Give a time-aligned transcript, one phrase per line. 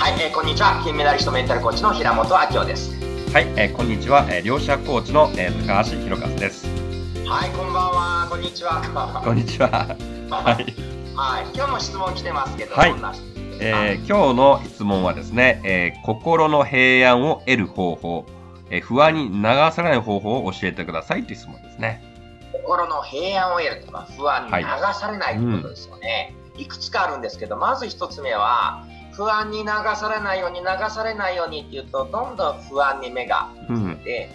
[0.00, 0.80] はい、えー、こんにちは。
[0.82, 2.90] 金メダリストメンタルコーチの平本明夫です。
[3.34, 6.66] はい、えーこんにちは、えー両者コーチの、えー高橋弘和です。
[7.26, 8.26] はい、こんばんは。
[8.30, 8.80] こんにちは。
[9.22, 9.68] こんにちは。
[10.32, 10.64] はい、
[11.14, 12.94] はい、今日も質問来てますけど、はい
[13.60, 18.24] えー今日の質問はですね、えー心の平安を得る方法、
[18.70, 22.02] えー不安に流されない方法を教えてくださいという質問ですね。
[22.54, 24.64] 心の平安を得るとか不安に流
[24.94, 28.84] されないということですよね、いくつかあるんですけどまず一つ目は
[29.20, 29.66] 不安に流
[29.96, 33.76] されないように流されないようにっていうとどんどん不安に目がうん。
[33.88, 34.30] 向いて、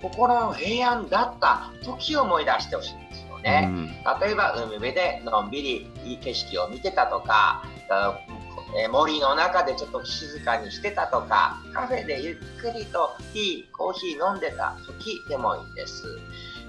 [0.00, 3.68] 心の平安だった時を思い出してほしいんですよね、
[4.20, 7.64] 例えば海辺でのんびりいい景色を見てたとか
[8.92, 16.04] 森の中でちょっと静かにしてたとかカフェでゆっくりとティーコーヒー飲んでた時でもいいんです。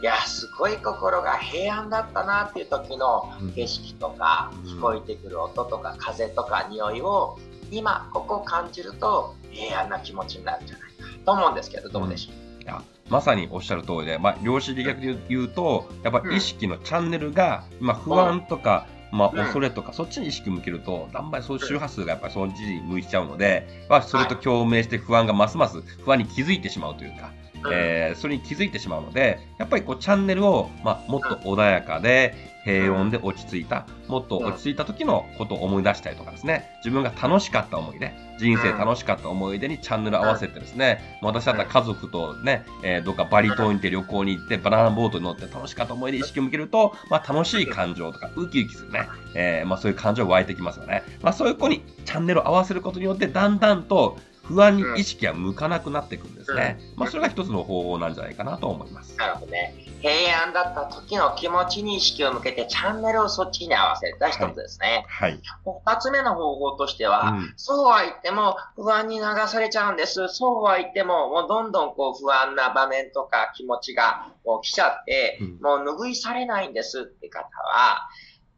[0.01, 3.51] いやすごい心が平安だったなっていう時のうん。
[3.51, 7.37] 景色とかうん聞こえてくる音とか風とか匂いを
[7.71, 10.99] 今ここ感じると平安な気持ちになるんじゃないか。
[11.25, 19.37] と思うんですけどどうでしょう、いやまさにおっしゃる通りで、まあ、量子力学で言うと、やっぱり意識のチャンネルが、まあ、不安とか、まあ、うん。
[19.37, 32.33] 恐れとか、そっちに意識向けると、だんだんそういう周波数がやっぱりその時に向いちゃうので、まあ、それと共鳴して不安がますます不安に気づいてしまうというか、うんえーそれに気づいてしまうので、やっぱりこうチャンネルを、まあ、もっと穏やかで、
[32.65, 51.03] 平穏で落ち着いた、もっと落ち着いた時のことを思い出したりとかですね、自分が楽しかった思い出、人生楽しかった思い出にチャンネル合わせてですね、私だったら家族とね、えーどっかバリ島に行って旅行に行って、バナナボートに乗って楽しかった思い出意識を向けると、まあ楽しい感情とか、ウキウキするね、えーまあそういう感情が湧いてきますよね。
[51.21, 54.17] まあそういう子にチャンネルを合わせることによって、だんだんと
[54.49, 56.79] 不安に意識が向かなくなっていくんですね。
[56.95, 59.15] まあそれが一つの方法なんじゃないかなと思います。
[59.15, 59.75] なるほどね。
[60.01, 65.05] 平安だった時の気持ちに意識を向けてチャンネルをそっちに合わせた一つですね。
[65.07, 65.39] はい。
[65.85, 70.27] 二つ目の方法としては、うんそうは言っても不安に流されちゃうんです。
[70.29, 78.09] そうは言っても、もうどんどんこう不安な場面とか気持ちがこう来ちゃって、うんもう拭いされないんですって方は、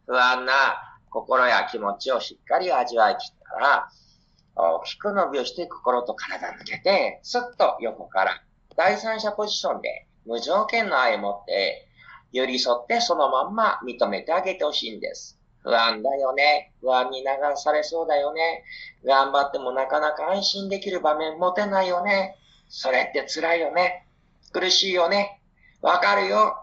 [0.06, 0.54] 不安な
[1.10, 3.90] 心や気持ちをしっかり味わいきったら、
[4.56, 8.44] 大きく伸びをして心と体抜けて、すっと横から
[8.76, 11.88] 第三者ポジションで無条件の愛を持って
[12.32, 15.38] 寄り添ってそのまんま認めてあげてほしいんです。
[15.64, 16.74] 不安だよね。
[16.82, 17.26] 不安に流
[17.56, 18.64] されそうだよね。
[19.06, 22.36] 頑張ってもなかなか安心できる場面持てないよね。
[22.70, 24.08] それって辛いよね。
[24.54, 25.42] 苦しいよね。
[25.82, 26.56] わかるよ。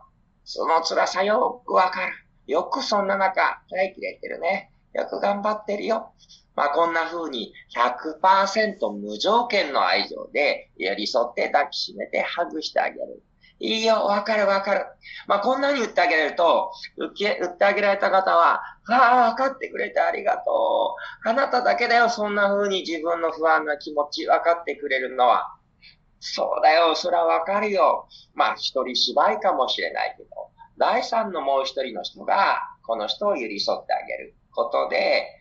[0.44, 2.12] その辛さよくわかる。
[2.46, 4.72] よくそんな中、耐えきれてるね。
[4.94, 6.12] よく頑張ってるよ。
[6.58, 13.22] まあこんな風に100%無条件の愛情で寄り添って抱きしめてハグしてあげる。
[13.60, 14.86] いいよ、わかるわかる。
[15.28, 21.28] まあこんなに言ってあげれると、受け、売ってあげられた方は、ああ、分かってくれてありがとう。
[21.28, 25.54] あなただけだよ、そんな風に自分の不安な気持ち分かってくれるのは。
[26.18, 28.08] そうだよ、それはわかるよ。
[28.34, 30.30] まあ一人芝居かもしれないけど、
[30.76, 35.38] 第三のもう一人の人が、この人を寄り添ってあげることで、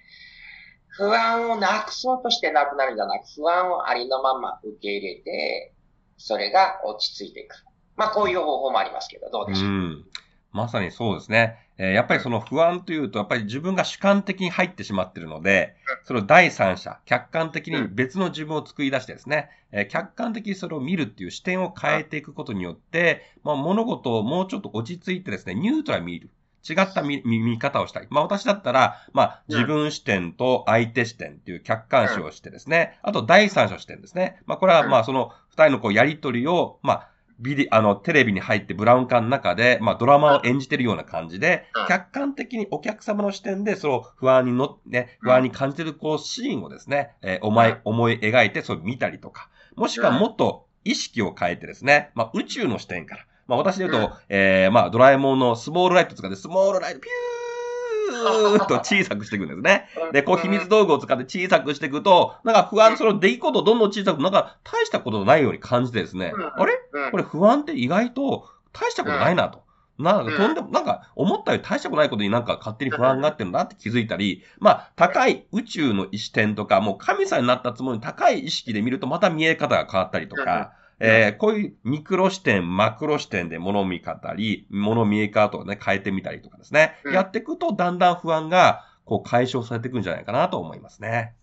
[0.97, 5.73] 不安をなくそうとしてなくなるんじゃなく、不安をありのまま受け入れて、
[6.17, 7.55] それが落ち着いていく。
[7.95, 9.69] まあこういう方法もありますけど、どうでしょう。
[9.69, 10.05] うん。
[10.51, 11.57] まさにそうですね。
[11.77, 15.75] えーやっぱりその不安というと、やっぱり自分が主観的に入ってしまっているので、
[16.05, 26.31] それを第三者、客観的に別の自分を作り出してですね、えー客観的にそれを見るっていう視点を変えていくことによって、まあ、物事をもうちょっと落ち着いてですね、ニュートラルに見る。
[26.67, 28.07] 違った見見見方をしたい。
[28.09, 34.41] まあ私だったら、まあ自分視点と相手視点っていう客観視をしてですね、あと第三者視点ですね。
[34.45, 59.87] まあこれはまあその二人のこうやりとりを、まあビデあの、テレビに入ってブラウン管の中で、まあ、ドラマを演じてるような感じでうん、客観的にお客様の視点で、その不安にの、ね、不安に感じてる、こう、シーンをですね、えー思いうん、思い描いて、そう見たりとか、もしくはもっと意識を変えてですね、まあ、宇宙の視点から、まあ、私で言うと、えー、まあ、ドラえもんのスモールライト使って、スモールライト、ピューっと 小さくしていくんですね。
[60.11, 66.45] で、こう秘密道具を使って小さくしていくと、なんか不安、その出来事をどんどん小さく、なんか大したことないように感じてですね、うん。
[66.45, 66.73] あれ？
[66.91, 67.11] うん。
[67.11, 69.65] これ不安って意外と大したことないなと。
[69.99, 86.95] なんかとんでも、なんか思ったより大したことないことになんか勝手に不安があってるんだって気づいたり、まあ高い宇宙の視点とか、もう神様になったつもりに高い意識で見るとまた見え方が変わったりとか、えーこういうミクロ視点、マクロ視点で物を見方り、物見え方をね、変えてみたりとかですね。
[87.03, 91.35] うんやっていくとだんだん不安がこう解消されていくんじゃないかなと思いますね。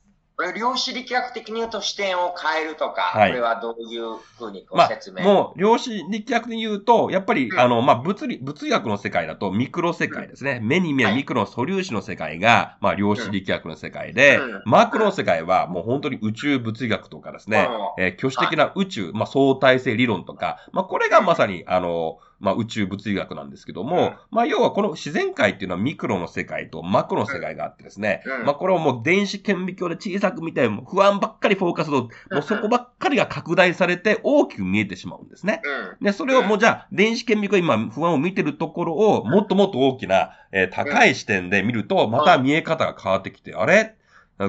[0.56, 3.30] 量子力学的に言うと視点を変えるとか、はい。
[3.30, 7.58] これはどういうふうにごま説明、あ、もう、量子力学で言うと、やっぱり、うん。
[7.58, 10.58] あの、まあ、物理、物理学の世界だと、ミクロ世界ですね。
[10.60, 14.62] 目に見えミクロの素粒子の世界が、まあ、量子力学の世界で、うん。
[14.66, 24.14] マクロの世界は、もう本当に宇宙物理学とかですね、うえー挙手的な宇宙、まあ、相対性理論とか、まあ、これがまさに、あの、まあ、宇宙物理学なんですけども、うん。
[24.30, 28.44] まあ、要はこの自然界っていうのはミクロの世界とマクロの世界があってですね、うん。
[28.44, 35.62] まあ、これをもう電子顕微鏡で小さく見て、不安ばっかりフォーカスと、もうそこばっかりが拡大されて大きく見えてしまうんですね。
[36.00, 36.04] うん。
[36.04, 43.94] で、それをもうじゃあ、電子顕微鏡今不安を見てるところをもっともっと大きな、えー高い視点で見ると、また見え方が変わってきて、あれ？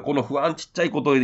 [0.04, 1.22] この不安ちっちゃいことを考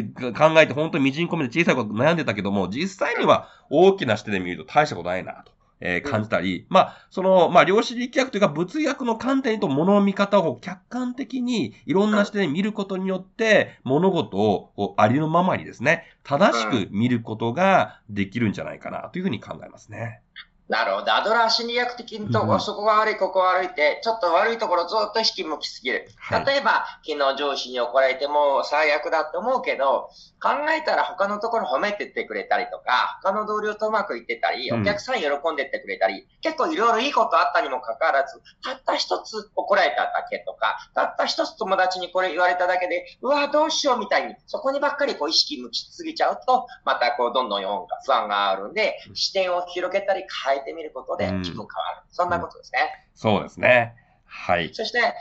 [0.61, 5.51] えて本当にみじん込めて小さいこと悩んでたけども、実際には大きな視点で見ると大したことないなと。
[5.81, 20.21] えー感じたり、まあ、その、まあ、量子力学というか物理学の観点と物の見方を客観的にいろんな視点で見ることによって、物事をありのままにですね、正しく見ることができるんじゃないかなというふうに考えますね。
[20.71, 21.13] なるほど。
[21.13, 26.07] アドラー心理学的にと、うんそこが悪い、ここが悪いって、ちょっと悪いところずっと意識向きすぎる。
[26.17, 30.09] はい例えば、昨日上司に怒られても最悪だって思うけど、
[30.41, 47.61] 考えたら他のところ褒めてってくれたりとか、他の同僚とうまくいってたり、うんお客さん喜んでってくれたり、結構いろいろいいことあったにもかかわらず、たった一つ怒られただけとか、たった一つ友達にこれ言われただけで、うわ、どうしようみたいに、そこにばっかりこう意識向きすぎちゃうと、またこうどんどん
[48.05, 51.67] 不安があるんで、視点を広げたり変えてみることでうん気分変わ
[52.01, 52.07] る。
[52.11, 53.07] そんなことですね。
[53.15, 53.95] そうですね。
[54.25, 54.73] はい。
[54.73, 55.13] そして、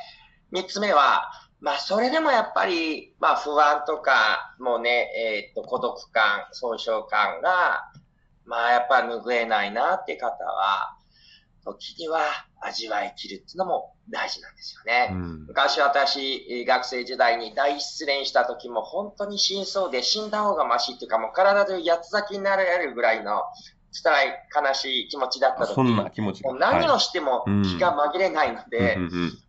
[0.51, 7.91] 三つ目は、まあ、それでもやっぱり、まあ、不安とか、もうね、えーっと、孤独感、損傷感が、
[8.47, 10.97] まあ、やっぱ拭えないなって方は、
[11.65, 12.21] 時には
[12.61, 15.09] 味わい切るっていうのも大事なんですよね。
[15.13, 23.43] うん昔私、学生時代に大失恋した時も本当に死にそうで死んだ方がマシっていうかもう体中八つ咲きになれるぐらいの
[23.93, 26.51] 辛い悲しい気持ちだった時そんな気持ちが。
[26.51, 28.97] もう何はをしてもうん気が紛れないのいで、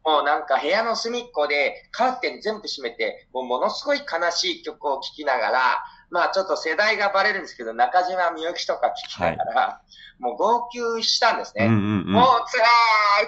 [0.04, 9.82] もうなんか部屋の隅っこでカーテン全部閉めて、もうものすごい悲しい曲を聴きながら、まあちょっと世代がバレるんですけど、中島みゆきとか聴きながら、
[10.20, 11.68] もう号泣したんですね。
[11.68, 12.64] もう辛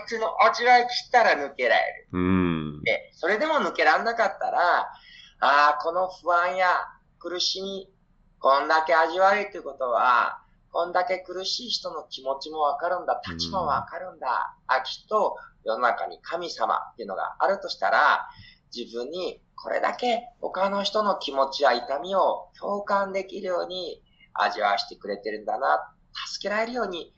[0.01, 2.07] いっていうのを味わい切ったら抜けられる。
[2.11, 2.23] うん。
[2.23, 2.83] うん。
[2.83, 4.59] で、それでも抜けらんなかったら、
[5.39, 6.67] ああ、この不安や
[7.19, 7.89] 苦しみ、
[8.39, 10.42] こんだけ味わえるということは、
[10.73, 14.57] こんだけ苦しい人の気持ちもわかるんだ、立場もわかるんだ。
[14.65, 18.27] あ、きっと世の中に神様っていうのがあるとしたら、
[18.75, 24.01] 自分にこれだけ他の人の気持ちや痛みを共感できるように
[24.33, 25.93] 味わわしてくれてるんだな、
[26.27, 27.13] 助けられるように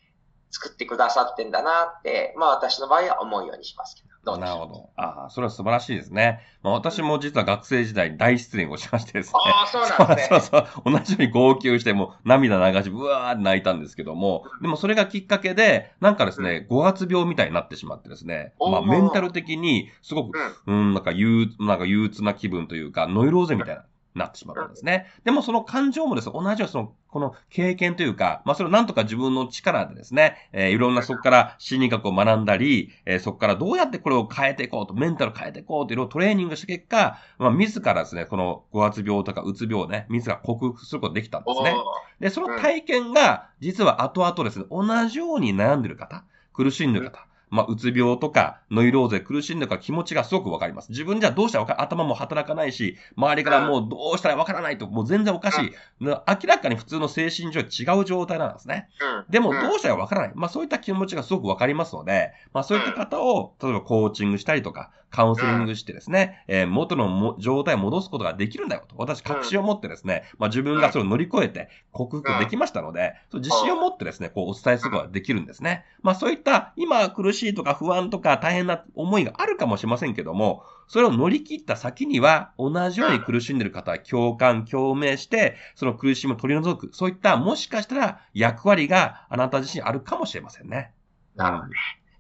[0.52, 4.15] 作ってくださってんだなって、まあ私の場合は思うようにしますけど。
[4.26, 4.90] どなるほど。
[4.96, 6.42] ああ、それは素晴らしいですね。
[6.64, 9.34] まあ、私も実は学生時代に大失恋をしましてですね。
[9.36, 10.40] ああ、そうなんですね。
[10.42, 10.92] そうそうそう。
[10.92, 20.76] 同じように号泣して、もう涙流し、うわーって泣いたんですけども、でもそれがきっかけで、なんかですね、五月病みたいになってしまってですね、まあメンタル的にすごく、うん。
[20.76, 25.08] うん、なんか憂鬱、なんか憂鬱な気分というか、ノイローゼみたいな、なってしまったんですね。
[25.26, 41.76] でもその感情もですね、同じようにその、この経験というか、まあそれをなんとか自分の力でですね、えーいろんなそこから心理学を学んだり、えーそこからどうやってこれを変えていこうと、メンタルを変えていこうというのをトレーニングした結果、まあ自らですね、この五月病とかうつ病をね、自ら克服することができたんですね。
[42.20, 46.24] で、その体験が、実は後々ですね、同じように悩んでる方、
[46.54, 50.90] 苦しんでる方、まあ、うつ病とか、ノイローゼ苦しんでるから気持ちがすごくわかります。
[50.90, 55.72] 自分じゃどうしたら頭も働かないし、周りからもうどうしたらわからないと、もう全然おかしい。
[56.04, 58.90] な明らかに普通の精神上違う状態なんですね。
[59.00, 59.32] うん。
[59.32, 60.32] でもうんどうしたらわからない。
[60.36, 68.96] まあそういった気持ちがすごくわかりますので、まあそういった方を、例えばコーチングしたりとか、カウンセリングしてですね、えー元のも状態を戻すことができるんだよと。
[68.98, 75.86] 私確信を持ってですね、まあ自分がそれを乗り越えて克服できましたので、自信を持ってですね、こうお伝えすることができるんですね。
[76.02, 90.94] まあそういった今苦しいとか不安とか大変な思いがあるかもしれませんけども、それを乗り切った先には、同じように苦しんでいる方は共感、共鳴して、その苦しみを取り除く、そういったもしかしたら役割があなた自身あるかもしれませんね。
[91.36, 91.70] なるほど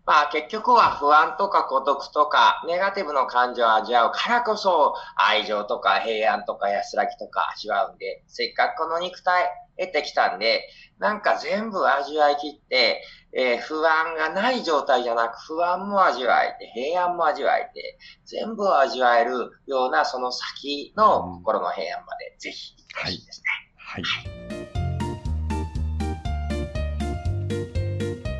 [0.05, 13.01] まあ結局は不安とか孤独とかネガティブの感情を味わうからこそ愛情とか平安とか安らぎとか味わうんで、せっかくこの肉体得てきたんで、なんか全部味わい切って、
[13.37, 19.31] えー不安がない状態じゃなく不安も味わえて平安も味わえて全部を味わえる
[19.67, 23.45] ようなその先の心の平安までぜひ行ってほしいですね。
[23.77, 24.03] はい。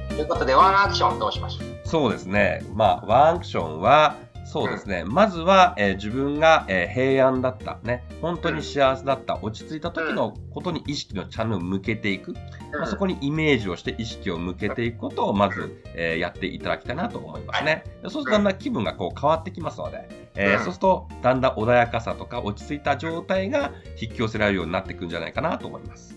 [0.09, 1.87] ということでワンアクションどうしましょう？
[1.87, 2.63] そうですね。
[2.73, 4.15] まあ、ワンアクションは、
[4.55, 5.03] そうですね。
[5.03, 12.31] まずは、えー自分が、えー平安だった、ね、本当に幸せだった、落ち着いた時のことに意識のチャンネルを向けていく、
[12.71, 17.83] まあ、そこにイメージをして意識を向けていくことをまず、えーやっていただきたいなと思いますね。
[18.01, 26.14] でそうするとだんだん気分がこう変わってきますので、えそうするとだんだん穏やかさとか落ち着いた状態が引き寄せられるようになっていくんじゃないかなと思います。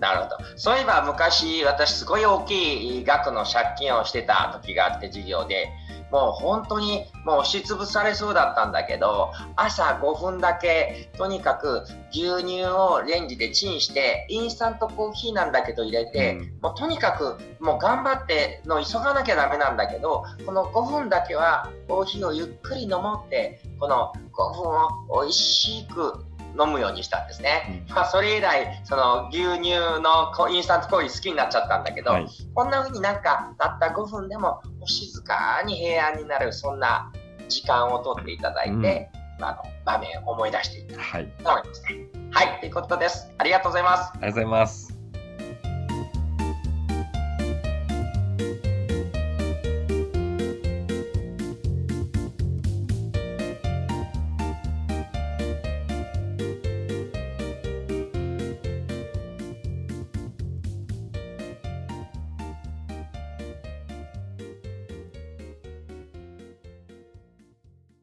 [0.00, 0.36] なるほど。
[0.56, 5.68] そういえば昔、私すごい大きい額の借金をしてた時があって、授業で。
[6.10, 11.82] もう本当にもう押しつぶされそうだったんだけど、朝5分だけ、とにかく
[12.12, 24.70] 牛乳をレンジでチンして、インスタントコーヒーなんだけど入れて、うんもうとにかくもう頑張っての急がなきゃダメなんだけど、この5分だけはコーヒーをゆっくり飲もうって、この5分
[25.08, 26.24] を美味しく
[26.58, 27.84] 飲むようにしたんですね。
[27.90, 37.10] まあ、それ以来、その牛乳のこインスタントコーヒー好きになっちゃったんだけど、はいこんな風になんかたった5分でもお静かに平安になる、そんな
[37.48, 41.26] 時間をとっていただいて、まあ、あの場面を思い出していただきはい。
[41.26, 42.06] たいと思いますね。
[42.30, 43.30] はい、ということです。
[43.38, 44.10] ありがとうございます。
[44.12, 44.93] ありがとうございます。